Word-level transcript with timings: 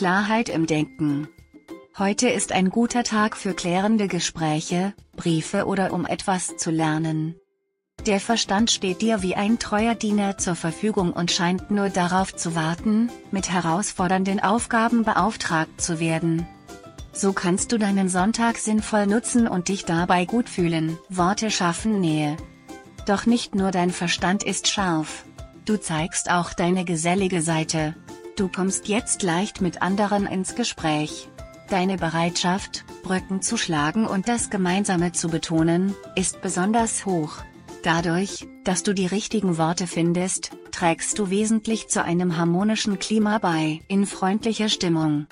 Klarheit 0.00 0.48
im 0.48 0.66
Denken. 0.66 1.28
Heute 1.98 2.30
ist 2.30 2.52
ein 2.52 2.70
guter 2.70 3.04
Tag 3.04 3.36
für 3.36 3.52
klärende 3.52 4.08
Gespräche, 4.08 4.94
Briefe 5.14 5.66
oder 5.66 5.92
um 5.92 6.06
etwas 6.06 6.56
zu 6.56 6.70
lernen. 6.70 7.34
Der 8.06 8.18
Verstand 8.18 8.70
steht 8.70 9.02
dir 9.02 9.20
wie 9.20 9.34
ein 9.34 9.58
treuer 9.58 9.94
Diener 9.94 10.38
zur 10.38 10.54
Verfügung 10.54 11.12
und 11.12 11.30
scheint 11.30 11.70
nur 11.70 11.90
darauf 11.90 12.34
zu 12.34 12.54
warten, 12.54 13.10
mit 13.30 13.50
herausfordernden 13.50 14.40
Aufgaben 14.40 15.04
beauftragt 15.04 15.82
zu 15.82 16.00
werden. 16.00 16.48
So 17.12 17.34
kannst 17.34 17.70
du 17.70 17.76
deinen 17.76 18.08
Sonntag 18.08 18.56
sinnvoll 18.56 19.06
nutzen 19.06 19.46
und 19.46 19.68
dich 19.68 19.84
dabei 19.84 20.24
gut 20.24 20.48
fühlen. 20.48 20.96
Worte 21.10 21.50
schaffen 21.50 22.00
Nähe. 22.00 22.38
Doch 23.04 23.26
nicht 23.26 23.54
nur 23.54 23.70
dein 23.70 23.90
Verstand 23.90 24.44
ist 24.44 24.66
scharf. 24.66 25.26
Du 25.66 25.76
zeigst 25.76 26.30
auch 26.30 26.54
deine 26.54 26.86
gesellige 26.86 27.42
Seite. 27.42 27.94
Du 28.40 28.48
kommst 28.48 28.88
jetzt 28.88 29.22
leicht 29.22 29.60
mit 29.60 29.82
anderen 29.82 30.24
ins 30.24 30.54
Gespräch. 30.54 31.28
Deine 31.68 31.98
Bereitschaft, 31.98 32.86
Brücken 33.02 33.42
zu 33.42 33.58
schlagen 33.58 34.06
und 34.06 34.28
das 34.28 34.48
Gemeinsame 34.48 35.12
zu 35.12 35.28
betonen, 35.28 35.94
ist 36.16 36.40
besonders 36.40 37.04
hoch. 37.04 37.34
Dadurch, 37.82 38.48
dass 38.64 38.82
du 38.82 38.94
die 38.94 39.04
richtigen 39.04 39.58
Worte 39.58 39.86
findest, 39.86 40.52
trägst 40.72 41.18
du 41.18 41.28
wesentlich 41.28 41.88
zu 41.88 42.02
einem 42.02 42.38
harmonischen 42.38 42.98
Klima 42.98 43.36
bei. 43.36 43.82
In 43.88 44.06
freundlicher 44.06 44.70
Stimmung. 44.70 45.26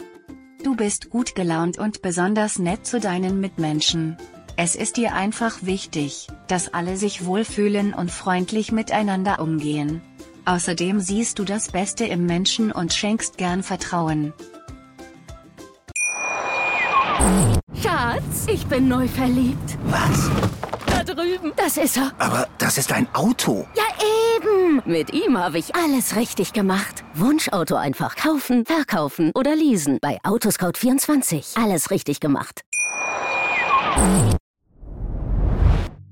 Du 0.63 0.77
bist 0.77 1.09
gut 1.09 1.35
gelaunt 1.35 1.79
und 1.79 2.03
besonders 2.03 2.59
nett 2.59 2.85
zu 2.85 3.01
deinen 3.01 3.41
Mitmenschen. 3.41 4.19
Es 4.59 4.77
ist 4.77 4.99
dir 4.99 5.15
einfach 5.15 5.63
wichtig, 5.63 6.27
dass 6.47 6.75
alle 6.75 6.99
sich 6.99 7.25
wohlfühlen 7.25 7.95
und 7.95 8.11
freundlich 8.11 8.71
miteinander 8.71 9.41
umgehen. 9.41 10.03
Außerdem 10.49 10.99
siehst 11.01 11.39
du 11.39 11.45
das 11.45 11.71
Beste 11.71 12.07
im 12.07 12.25
Menschen 12.25 12.73
und 12.73 12.95
schenkst 12.95 13.37
gern 13.37 13.63
Vertrauen. 13.63 14.33
Schatz, 17.83 18.47
ich 18.47 18.67
bin 18.67 18.89
neu 18.89 19.07
verliebt. 19.09 19.77
Was? 19.85 20.31
Da 20.87 21.05
drüben. 21.05 21.53
Das 21.55 21.77
ist 21.77 21.99
er. 21.99 22.13
Aber 22.19 22.49
das 22.57 22.79
ist 22.79 22.91
ein 22.93 23.07
Auto. 23.15 23.67
Ja, 23.77 23.85
eben. 24.37 24.81
Mit 24.87 25.13
ihm 25.13 25.37
habe 25.37 25.59
ich 25.59 25.75
alles 25.77 26.17
richtig 26.17 26.55
gemacht. 26.55 27.05
Wunschauto 27.13 27.77
einfach 27.77 28.17
kaufen, 28.17 28.65
verkaufen 28.65 29.33
oder 29.35 29.55
leasen. 29.55 29.99
Bei 30.01 30.19
Autoscout24. 30.23 31.63
Alles 31.63 31.91
richtig 31.91 32.21
gemacht. 32.21 32.63